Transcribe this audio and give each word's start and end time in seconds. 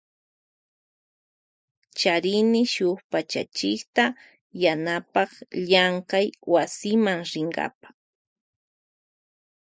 Charini 1.97 2.61
shuk 2.73 2.97
pachachikta 3.11 4.03
yanapan 4.63 5.31
llankay 5.67 6.27
wasima 6.53 7.13
rinkapa. 7.31 7.87